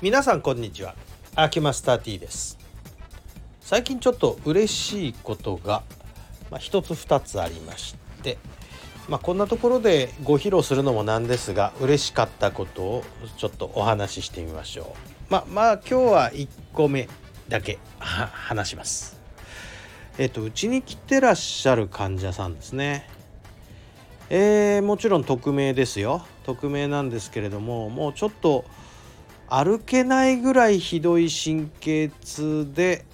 [0.00, 0.94] 皆さんこんにちは。
[1.34, 2.56] アキマスター T です。
[3.60, 5.82] 最近ちょっと嬉しいことが、
[6.52, 8.38] まあ、一つ二つありまして
[9.08, 13.04] まあ、こんなところでご披露するのもなんですが嬉しかったことを
[13.38, 14.94] ちょっとお話ししてみましょ
[15.28, 15.32] う。
[15.32, 17.08] まあまあ今日は1個目
[17.48, 19.18] だけ話します。
[20.16, 23.08] えっとうちに来てらっしゃる患者さんですね。
[24.30, 26.24] えー、もちろん匿名ですよ。
[26.44, 28.64] 匿名なんですけれどももうちょっと
[29.50, 33.04] 歩けないぐらいひどい神経痛で、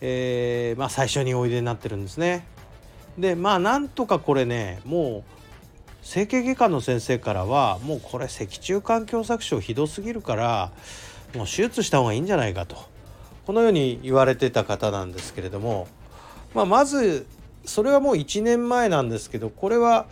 [0.00, 2.46] えー、まあ、最初においでになってるんですね。
[3.18, 5.34] でまあなんとかこれねもう
[6.02, 10.72] 整形外科の先生からはもうこれ脊柱管狭窄症ひどすぎるから
[11.34, 12.76] もう手術した方がいいんじゃないかと
[13.46, 15.86] このように言われてた方なんですけれども、
[16.54, 17.26] まあ、まず
[17.64, 20.06] それはもう1年前なんですけどこれは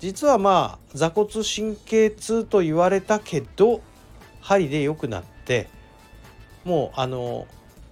[0.00, 3.80] 実はまあ座骨神経痛と言われたけど
[4.44, 5.68] 針で良くなって
[6.64, 7.46] もうあの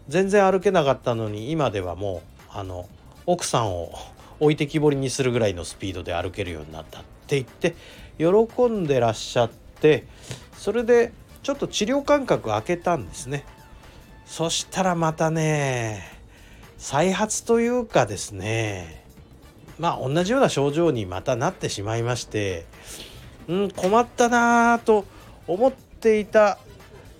[0.09, 2.87] 全然歩けなかったのに今ではもうあの
[3.25, 3.91] 奥さんを
[4.39, 7.75] 置いてきぼりにするぐらいのスピードで歩けるようになったって言って
[8.19, 10.07] 喜んでらっしゃって
[10.55, 13.45] それでちょっと治療間隔空けたんですね。
[14.27, 16.03] そしたらまたね
[16.77, 19.05] 再発というかですね
[19.79, 22.67] まあ同じような症状にまたなってしまいまして
[23.49, 25.07] うん困ったなと
[25.47, 26.59] 思ってていた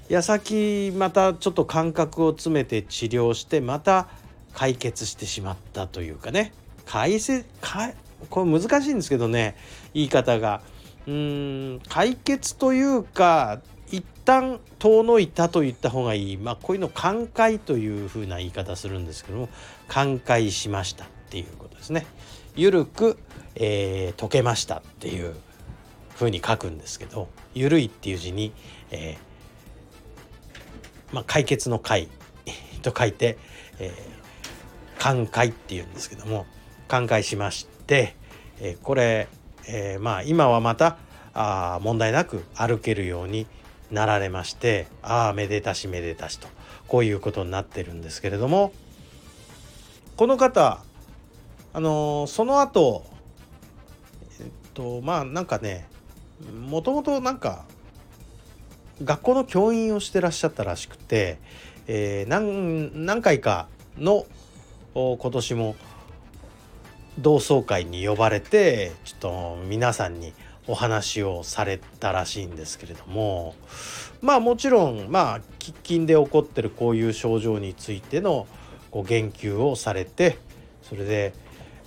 [0.09, 4.09] 矢先またちょっと間隔を詰めて治療してまた
[4.53, 6.53] 解決してしまったというかね。
[6.85, 7.47] 解説
[8.29, 9.57] これ難しいんですけどね。
[9.95, 10.61] 言い方が。
[11.07, 13.61] うーん解決というか
[13.91, 16.37] 一旦遠のいたと言った方がいい。
[16.37, 19.49] まあこういうの寛解というふうな言い方するんですけども
[19.87, 22.07] 寛解しましたっていうことですね。
[22.57, 23.19] ゆるく、
[23.55, 25.35] えー、解けましたっていう
[26.23, 28.53] ふうに書くんですけど「ゆるい」っていう字に、
[28.91, 32.09] えー、まあ、解決の解
[32.83, 33.39] と書いて、
[33.79, 36.47] えー、寛解っていうんですけども
[36.89, 38.15] 寛解しまして、
[38.61, 39.29] えー、これ、
[39.67, 40.99] えまあ今はまた
[41.35, 43.47] あ問題なく歩けるように
[43.91, 46.49] なられましてああめでたしめでたしと
[46.89, 48.73] こういうことになってるんですけれども
[50.17, 50.83] この方
[51.73, 53.05] あのその後
[54.41, 55.89] えっとまあなんかね
[56.51, 57.65] もともとなんか
[59.03, 61.39] 学校の教員をしてらっしゃったらしくて、
[61.87, 64.27] えー、何何回かの
[64.95, 65.77] 今年も
[67.19, 70.33] 同窓会に呼ばれてちょっと皆さんに
[70.67, 73.55] お話をされたらしいんですけれども
[74.21, 78.47] まあもちろんまあ喫緊で起こってるこういう症状についての
[78.91, 80.39] こう言及をされて
[80.83, 81.35] それで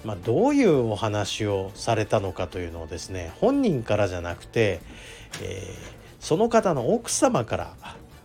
[0.05, 4.79] まあ、どういうお話をされたのかというのをですね本人からじゃなくて、
[5.41, 5.75] えー、
[6.19, 7.73] その方の奥様から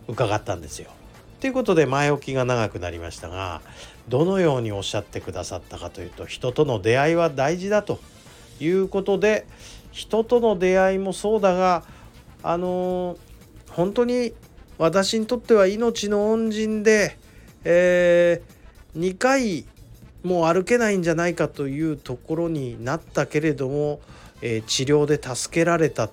[0.07, 0.91] 伺ったんですよ。
[1.39, 3.61] ということで前置きが長くなりましたが
[4.07, 7.99] どのようにおっしゃってくださったかというと人との出会いは大事だと
[8.59, 9.47] いうことで
[9.91, 11.83] 人との出会いもそうだが
[12.43, 13.17] あのー、
[13.71, 14.33] 本当に
[14.77, 17.17] 私にとっては命の恩人で、
[17.63, 19.65] えー、2回
[20.23, 24.01] もう歩けないんじゃないかというところになったけれども、
[24.41, 26.11] えー、治療で助けられたっ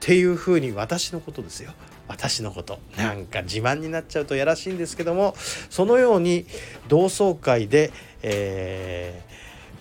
[0.00, 1.72] ていうふうに私のことですよ。
[2.08, 2.78] 私のこと。
[2.96, 5.34] なんか自慢になっちゃうとやらしいんですけども
[5.70, 6.46] そのように
[6.88, 7.92] 同窓会で、
[8.22, 9.22] え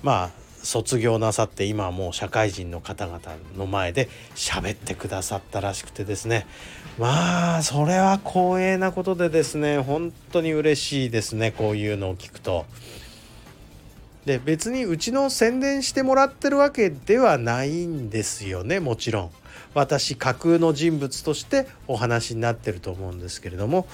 [0.02, 3.20] ー、まあ卒業なさって今はもう社会人の方々
[3.56, 6.48] の前で喋ってくださったらしくてですね。
[6.98, 12.66] まあそれは光栄なことでですね本当に嬉しいですねこういうのを聞くと。
[14.26, 19.32] で別にうちの宣伝してもらってるわけではないんですよねもちろん。
[19.74, 23.88] 私架空の人物としてお話になってると思うんですけれども。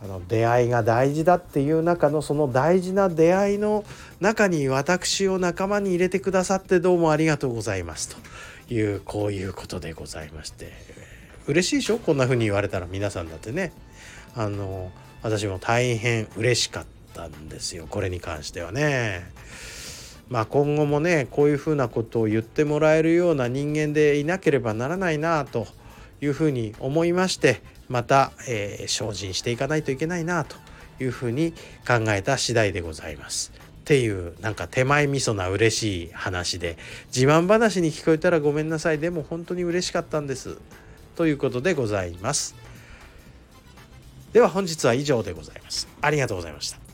[0.00, 3.84] あの出会いが大事だっていう中のその大事な出会いの
[4.20, 8.16] 中に私を仲間に入れてくださってどうもありがとうございますと。
[8.72, 10.72] いうこういうことでございまして。
[11.48, 11.98] 嬉しいでしょ？
[11.98, 13.72] こんな風に言われたら皆さんだってね。
[14.36, 16.97] あの私も大変嬉しかった。
[17.18, 19.26] ったんですよこれに関してはね。
[20.28, 25.66] まあ今後もねこういうふうなことを言ってもらえるような人間でいなければならないなと
[26.20, 30.56] いうふうに思いましてまた、えー、精進していかないといけないなと
[31.00, 31.52] いうふうに
[31.86, 33.52] 考えた次第でございます。
[33.56, 36.76] っていうなんか手前味噌な嬉しい話で
[37.06, 40.58] 自慢話に聞こえたらごめんなさいでも本当に嬉しかったんです
[41.16, 42.54] ということでございます。
[44.34, 45.88] では本日は以上でございます。
[46.02, 46.87] ありがとうございました。